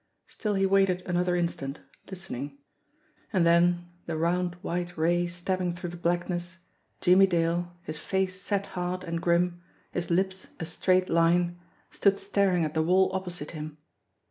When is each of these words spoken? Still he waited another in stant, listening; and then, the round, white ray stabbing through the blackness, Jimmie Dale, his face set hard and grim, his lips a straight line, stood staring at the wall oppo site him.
Still 0.25 0.55
he 0.55 0.65
waited 0.65 1.03
another 1.05 1.35
in 1.35 1.47
stant, 1.47 1.81
listening; 2.09 2.57
and 3.31 3.45
then, 3.45 3.87
the 4.07 4.17
round, 4.17 4.55
white 4.63 4.97
ray 4.97 5.27
stabbing 5.27 5.73
through 5.73 5.91
the 5.91 5.95
blackness, 5.95 6.57
Jimmie 7.01 7.27
Dale, 7.27 7.71
his 7.83 7.99
face 7.99 8.41
set 8.41 8.65
hard 8.73 9.03
and 9.03 9.21
grim, 9.21 9.61
his 9.91 10.09
lips 10.09 10.47
a 10.59 10.65
straight 10.65 11.07
line, 11.07 11.59
stood 11.91 12.17
staring 12.17 12.65
at 12.65 12.73
the 12.73 12.81
wall 12.81 13.11
oppo 13.11 13.29
site 13.29 13.51
him. 13.51 13.77